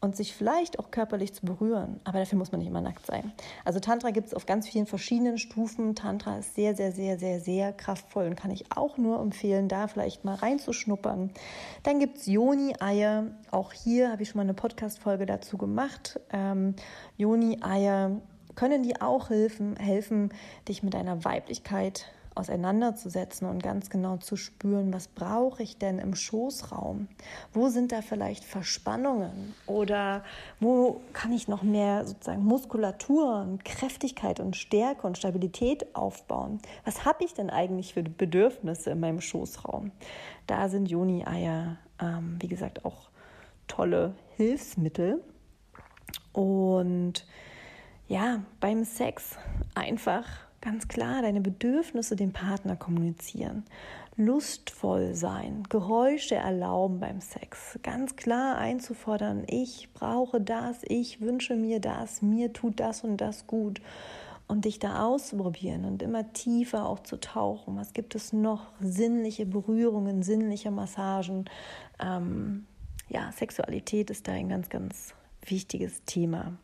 [0.00, 2.00] und sich vielleicht auch körperlich zu berühren.
[2.04, 3.32] Aber dafür muss man nicht immer nackt sein.
[3.64, 5.94] Also Tantra gibt es auf ganz vielen verschiedenen Stufen.
[5.94, 9.88] Tantra ist sehr, sehr, sehr, sehr, sehr kraftvoll und kann ich auch nur empfehlen, da
[9.88, 11.30] vielleicht mal reinzuschnuppern.
[11.82, 13.26] Dann gibt es Yoni-Eier.
[13.50, 16.20] Auch hier habe ich schon mal eine Podcast-Folge dazu gemacht.
[16.32, 16.76] Ähm,
[17.16, 18.20] Yoni-Eier
[18.54, 20.30] können die auch helfen, helfen,
[20.68, 22.06] dich mit deiner Weiblichkeit
[22.38, 27.08] auseinanderzusetzen und ganz genau zu spüren, was brauche ich denn im Schoßraum?
[27.52, 29.54] Wo sind da vielleicht Verspannungen?
[29.66, 30.24] Oder
[30.60, 36.60] wo kann ich noch mehr sozusagen Muskulatur und Kräftigkeit und Stärke und Stabilität aufbauen?
[36.84, 39.90] Was habe ich denn eigentlich für Bedürfnisse in meinem Schoßraum?
[40.46, 43.10] Da sind Joni-Eier, ähm, wie gesagt, auch
[43.66, 45.22] tolle Hilfsmittel.
[46.32, 47.26] Und
[48.08, 49.36] ja, beim Sex
[49.74, 53.64] einfach Ganz klar deine Bedürfnisse dem Partner kommunizieren.
[54.16, 57.78] Lustvoll sein, Geräusche erlauben beim Sex.
[57.84, 63.46] Ganz klar einzufordern, ich brauche das, ich wünsche mir das, mir tut das und das
[63.46, 63.80] gut.
[64.48, 67.76] Und dich da auszuprobieren und immer tiefer auch zu tauchen.
[67.76, 68.72] Was gibt es noch?
[68.80, 71.44] Sinnliche Berührungen, sinnliche Massagen.
[72.00, 72.66] Ähm,
[73.10, 76.56] ja, Sexualität ist da ein ganz, ganz wichtiges Thema.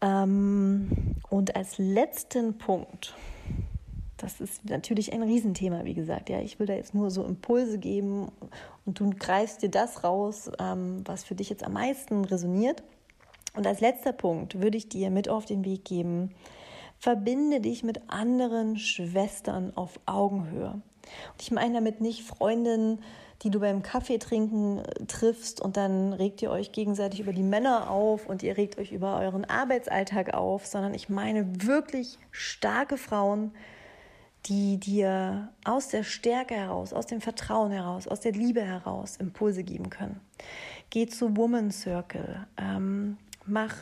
[0.00, 3.14] Ähm, und als letzten Punkt,
[4.16, 6.28] das ist natürlich ein Riesenthema, wie gesagt.
[6.28, 8.30] Ja, ich will da jetzt nur so Impulse geben
[8.84, 12.82] und du greifst dir das raus, ähm, was für dich jetzt am meisten resoniert.
[13.54, 16.30] Und als letzter Punkt würde ich dir mit auf den Weg geben,
[16.98, 20.72] verbinde dich mit anderen Schwestern auf Augenhöhe.
[20.72, 23.00] Und ich meine damit nicht Freundinnen,
[23.42, 27.42] die du beim Kaffee trinken äh, triffst und dann regt ihr euch gegenseitig über die
[27.42, 32.96] Männer auf und ihr regt euch über euren Arbeitsalltag auf, sondern ich meine wirklich starke
[32.96, 33.52] Frauen,
[34.46, 39.64] die dir aus der Stärke heraus, aus dem Vertrauen heraus, aus der Liebe heraus Impulse
[39.64, 40.20] geben können.
[40.88, 43.74] Geh zu Woman Circle, ähm, mach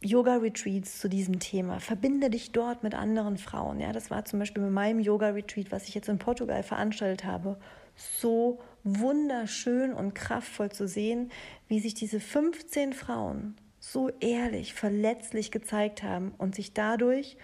[0.00, 1.80] Yoga-Retreats zu diesem Thema.
[1.80, 3.80] Verbinde dich dort mit anderen Frauen.
[3.80, 7.56] Ja, das war zum Beispiel mit meinem Yoga-Retreat, was ich jetzt in Portugal veranstaltet habe,
[7.96, 11.30] so wunderschön und kraftvoll zu sehen,
[11.68, 17.36] wie sich diese 15 Frauen so ehrlich, verletzlich gezeigt haben und sich dadurch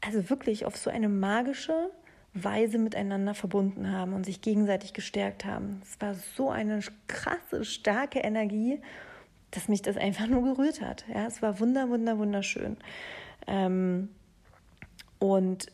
[0.00, 1.90] also wirklich auf so eine magische
[2.34, 5.82] Weise miteinander verbunden haben und sich gegenseitig gestärkt haben.
[5.82, 8.80] Es war so eine krasse, starke Energie
[9.50, 11.04] dass mich das einfach nur gerührt hat.
[11.12, 12.76] Ja, es war wunder, wunder, wunderschön.
[13.46, 14.10] Ähm,
[15.18, 15.66] und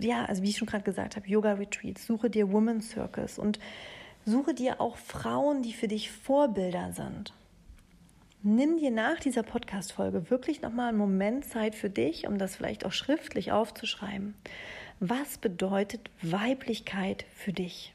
[0.00, 3.58] ja, also wie ich schon gerade gesagt habe, Yoga Retreats, suche dir Women Circles und
[4.24, 7.32] suche dir auch Frauen, die für dich Vorbilder sind.
[8.42, 12.84] Nimm dir nach dieser Podcast-Folge wirklich nochmal einen Moment Zeit für dich, um das vielleicht
[12.84, 14.34] auch schriftlich aufzuschreiben.
[14.98, 17.94] Was bedeutet Weiblichkeit für dich?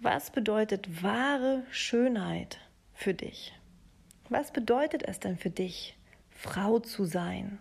[0.00, 2.58] Was bedeutet wahre Schönheit
[2.92, 3.54] für dich?
[4.28, 5.96] Was bedeutet es denn für dich,
[6.30, 7.58] Frau zu sein?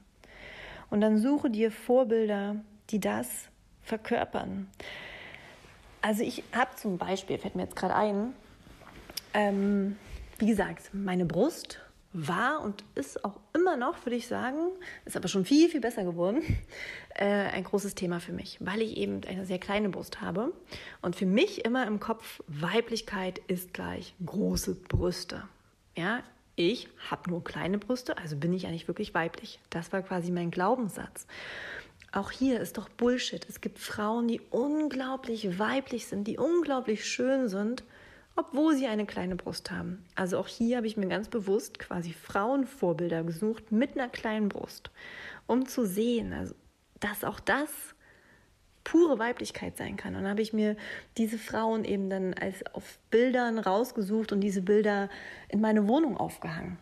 [0.90, 2.58] Und dann suche dir Vorbilder,
[2.90, 3.50] die das
[3.82, 4.70] verkörpern.
[6.02, 8.34] Also ich habe zum Beispiel, fällt mir jetzt gerade ein,
[9.34, 9.98] ähm,
[10.38, 11.80] wie gesagt, meine Brust
[12.14, 14.70] war und ist auch immer noch, würde ich sagen,
[15.06, 16.42] ist aber schon viel, viel besser geworden,
[17.16, 20.54] äh, ein großes Thema für mich, weil ich eben eine sehr kleine Brust habe
[21.02, 25.44] und für mich immer im Kopf, Weiblichkeit ist gleich große Brüste.
[25.96, 26.22] Ja,
[26.56, 29.60] ich habe nur kleine Brüste, also bin ich eigentlich wirklich weiblich.
[29.72, 31.26] Das war quasi mein Glaubenssatz.
[32.14, 33.46] Auch hier ist doch Bullshit.
[33.50, 37.84] Es gibt Frauen, die unglaublich weiblich sind, die unglaublich schön sind
[38.36, 40.04] obwohl sie eine kleine Brust haben.
[40.16, 44.90] Also auch hier habe ich mir ganz bewusst quasi Frauenvorbilder gesucht mit einer kleinen Brust,
[45.46, 46.56] um zu sehen, also,
[47.00, 47.70] dass auch das
[48.84, 50.16] pure Weiblichkeit sein kann.
[50.16, 50.76] Und habe ich mir
[51.18, 55.10] diese Frauen eben dann als auf Bildern rausgesucht und diese Bilder
[55.48, 56.78] in meine Wohnung aufgehangen.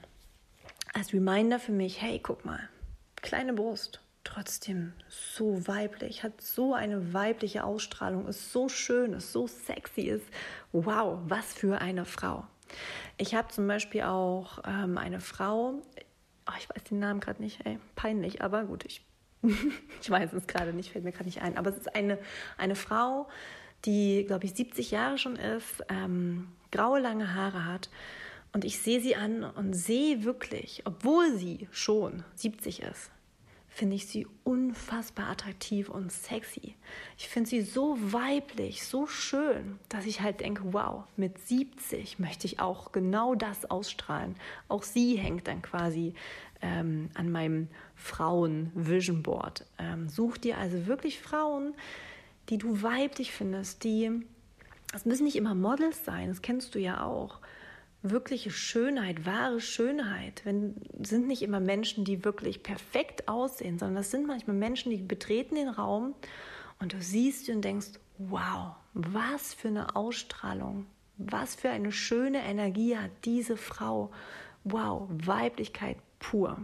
[0.93, 2.69] Als Reminder für mich, hey, guck mal,
[3.17, 9.47] kleine Brust, trotzdem so weiblich, hat so eine weibliche Ausstrahlung, ist so schön, ist so
[9.47, 10.25] sexy, ist
[10.71, 12.45] wow, was für eine Frau.
[13.17, 15.81] Ich habe zum Beispiel auch ähm, eine Frau,
[16.47, 19.05] oh, ich weiß den Namen gerade nicht, ey, peinlich, aber gut, ich,
[20.01, 22.17] ich weiß es gerade nicht, fällt mir gerade nicht ein, aber es ist eine,
[22.57, 23.27] eine Frau,
[23.85, 27.89] die, glaube ich, 70 Jahre schon ist, ähm, graue, lange Haare hat.
[28.53, 33.09] Und ich sehe sie an und sehe wirklich, obwohl sie schon 70 ist,
[33.73, 36.75] finde ich sie unfassbar attraktiv und sexy.
[37.17, 42.45] Ich finde sie so weiblich, so schön, dass ich halt denke, wow, mit 70 möchte
[42.45, 44.35] ich auch genau das ausstrahlen.
[44.67, 46.13] Auch sie hängt dann quasi
[46.61, 49.65] ähm, an meinem Frauen-Vision Board.
[49.79, 51.73] Ähm, such dir also wirklich Frauen,
[52.49, 54.11] die du weiblich findest, die,
[54.93, 57.39] es müssen nicht immer Models sein, das kennst du ja auch
[58.03, 64.11] wirkliche Schönheit, wahre Schönheit, wenn, sind nicht immer Menschen, die wirklich perfekt aussehen, sondern das
[64.11, 66.15] sind manchmal Menschen, die betreten den Raum
[66.79, 70.87] und du siehst sie und denkst, wow, was für eine Ausstrahlung,
[71.17, 74.11] was für eine schöne Energie hat diese Frau.
[74.63, 76.57] Wow, Weiblichkeit pur.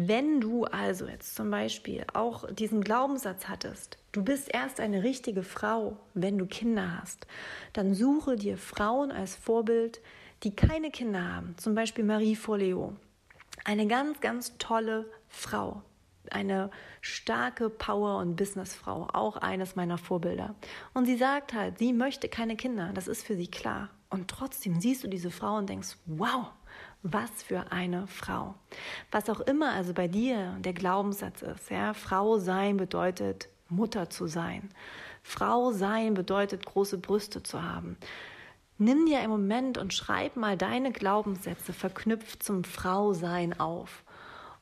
[0.00, 5.42] Wenn du also jetzt zum Beispiel auch diesen Glaubenssatz hattest, du bist erst eine richtige
[5.42, 7.26] Frau, wenn du Kinder hast,
[7.72, 10.00] dann suche dir Frauen als Vorbild,
[10.44, 11.56] die keine Kinder haben.
[11.56, 12.94] Zum Beispiel Marie Forleo.
[13.64, 15.82] Eine ganz, ganz tolle Frau.
[16.30, 19.08] Eine starke Power- und Businessfrau.
[19.12, 20.54] Auch eines meiner Vorbilder.
[20.94, 22.92] Und sie sagt halt, sie möchte keine Kinder.
[22.94, 23.90] Das ist für sie klar.
[24.10, 26.52] Und trotzdem siehst du diese Frau und denkst, wow,
[27.02, 28.54] was für eine Frau.
[29.10, 34.26] Was auch immer also bei dir der Glaubenssatz ist, ja, Frau sein bedeutet Mutter zu
[34.26, 34.70] sein.
[35.22, 37.96] Frau sein bedeutet große Brüste zu haben.
[38.78, 44.04] Nimm dir einen Moment und schreib mal deine Glaubenssätze verknüpft zum Frausein auf.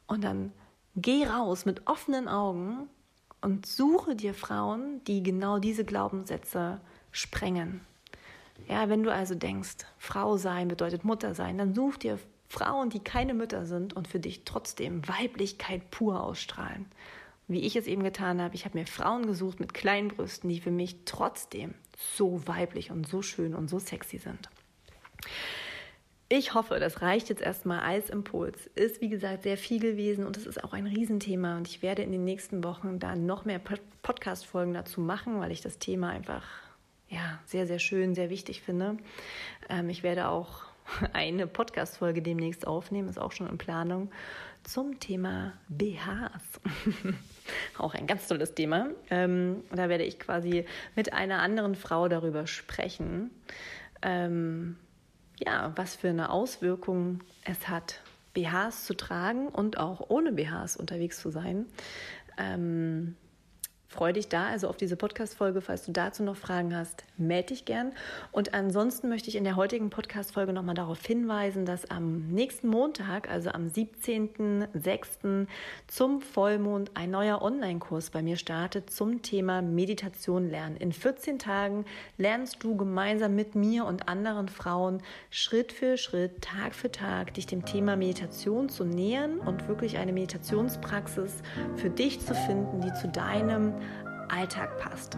[0.06, 0.52] Und dann
[0.96, 2.88] geh raus mit offenen Augen
[3.42, 6.80] und suche dir Frauen, die genau diese Glaubenssätze
[7.12, 7.80] sprengen.
[8.68, 13.00] Ja, wenn du also denkst, Frau sein bedeutet Mutter sein, dann such dir Frauen, die
[13.00, 16.86] keine Mütter sind und für dich trotzdem Weiblichkeit pur ausstrahlen.
[17.48, 20.60] Wie ich es eben getan habe, ich habe mir Frauen gesucht mit kleinen Brüsten, die
[20.60, 24.48] für mich trotzdem so weiblich und so schön und so sexy sind.
[26.28, 28.66] Ich hoffe, das reicht jetzt erstmal als Impuls.
[28.74, 32.02] Ist wie gesagt sehr viel gewesen und es ist auch ein Riesenthema und ich werde
[32.02, 33.60] in den nächsten Wochen da noch mehr
[34.02, 36.42] Podcast-Folgen dazu machen, weil ich das Thema einfach
[37.08, 38.96] ja, sehr, sehr schön, sehr wichtig finde.
[39.68, 40.64] Ähm, ich werde auch
[41.12, 44.10] eine Podcast-Folge demnächst aufnehmen, ist auch schon in Planung,
[44.62, 46.60] zum Thema BHs.
[47.78, 48.88] auch ein ganz tolles Thema.
[49.10, 50.64] Ähm, da werde ich quasi
[50.96, 53.30] mit einer anderen Frau darüber sprechen,
[54.02, 54.76] ähm,
[55.38, 58.00] ja, was für eine Auswirkung es hat,
[58.34, 61.66] BHs zu tragen und auch ohne BHs unterwegs zu sein.
[62.38, 63.16] Ähm,
[63.96, 65.62] Freue dich da also auf diese Podcast-Folge.
[65.62, 67.92] Falls du dazu noch Fragen hast, melde dich gern.
[68.30, 73.30] Und ansonsten möchte ich in der heutigen Podcast-Folge nochmal darauf hinweisen, dass am nächsten Montag,
[73.30, 75.46] also am 17.06.
[75.86, 80.76] zum Vollmond ein neuer Online-Kurs bei mir startet zum Thema Meditation lernen.
[80.76, 81.86] In 14 Tagen
[82.18, 87.46] lernst du gemeinsam mit mir und anderen Frauen Schritt für Schritt, Tag für Tag, dich
[87.46, 91.42] dem Thema Meditation zu nähern und wirklich eine Meditationspraxis
[91.76, 93.72] für dich zu finden, die zu deinem
[94.30, 95.16] Alltag passt.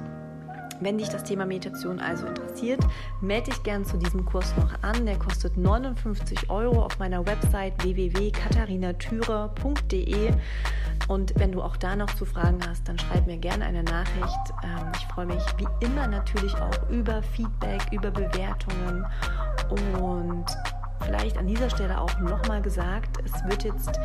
[0.81, 2.79] Wenn dich das Thema Meditation also interessiert,
[3.21, 5.07] melde dich gern zu diesem Kurs noch an.
[5.07, 10.33] Der kostet 59 Euro auf meiner Website www.katharinatürer.de.
[11.09, 14.53] Und wenn du auch da noch zu Fragen hast, dann schreib mir gerne eine Nachricht.
[14.63, 19.07] Ähm, ich freue mich wie immer natürlich auch über Feedback, über Bewertungen
[20.01, 20.45] und
[21.01, 23.99] vielleicht an dieser Stelle auch nochmal gesagt, es wird jetzt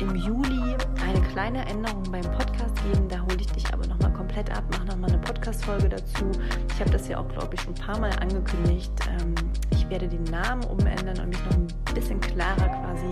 [0.00, 3.08] im Juli eine kleine Änderung beim Podcast geben.
[3.08, 6.30] Da hole ich dich aber nochmal komplett ab, mache nochmal eine Podcast-Folge dazu.
[6.72, 8.92] Ich habe das ja auch, glaube ich, schon ein paar Mal angekündigt.
[9.08, 9.34] Ähm,
[9.70, 13.06] ich werde den Namen umändern und mich noch ein bisschen klarer quasi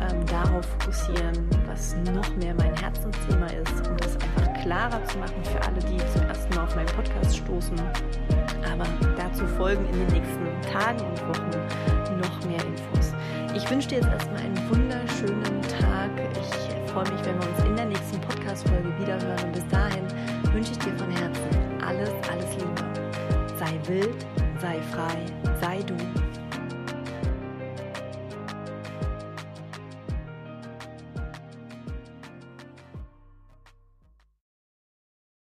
[0.00, 5.42] ähm, darauf fokussieren, was noch mehr mein Herzensthema ist, um das einfach klarer zu machen
[5.44, 7.80] für alle, die zum ersten Mal auf meinen Podcast stoßen.
[8.72, 8.84] Aber
[9.16, 11.50] dazu folgen in den nächsten Tagen und Wochen
[12.20, 13.12] noch mehr Infos.
[13.56, 16.10] Ich wünsche dir jetzt erstmal einen wunderschönen Tag.
[16.30, 19.44] Ich freue mich, wenn wir uns in der nächsten Podcast-Folge wiederhören.
[19.44, 20.04] Und bis dahin
[20.52, 22.84] wünsche ich dir von Herzen alles, alles Liebe.
[23.58, 24.26] Sei wild,
[24.60, 25.16] sei frei,
[25.58, 25.94] sei du